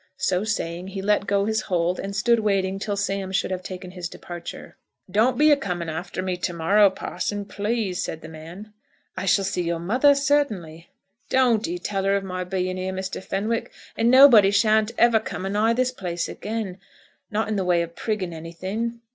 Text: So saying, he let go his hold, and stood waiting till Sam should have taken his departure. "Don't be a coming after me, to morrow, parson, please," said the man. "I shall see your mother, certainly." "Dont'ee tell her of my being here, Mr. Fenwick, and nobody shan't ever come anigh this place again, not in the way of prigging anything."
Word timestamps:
So 0.17 0.43
saying, 0.43 0.87
he 0.87 1.01
let 1.03 1.27
go 1.27 1.45
his 1.45 1.61
hold, 1.61 1.99
and 1.99 2.15
stood 2.15 2.39
waiting 2.39 2.79
till 2.79 2.97
Sam 2.97 3.31
should 3.31 3.51
have 3.51 3.61
taken 3.61 3.91
his 3.91 4.09
departure. 4.09 4.75
"Don't 5.11 5.37
be 5.37 5.51
a 5.51 5.55
coming 5.55 5.89
after 5.89 6.23
me, 6.23 6.37
to 6.37 6.53
morrow, 6.53 6.89
parson, 6.89 7.45
please," 7.45 8.03
said 8.03 8.21
the 8.21 8.27
man. 8.27 8.73
"I 9.15 9.27
shall 9.27 9.43
see 9.45 9.61
your 9.61 9.77
mother, 9.77 10.15
certainly." 10.15 10.89
"Dont'ee 11.29 11.77
tell 11.77 12.05
her 12.05 12.15
of 12.15 12.23
my 12.23 12.43
being 12.43 12.77
here, 12.77 12.91
Mr. 12.91 13.23
Fenwick, 13.23 13.71
and 13.95 14.09
nobody 14.09 14.49
shan't 14.49 14.91
ever 14.97 15.19
come 15.19 15.45
anigh 15.45 15.73
this 15.73 15.91
place 15.91 16.27
again, 16.27 16.79
not 17.29 17.47
in 17.47 17.55
the 17.55 17.63
way 17.63 17.83
of 17.83 17.95
prigging 17.95 18.33
anything." 18.33 19.01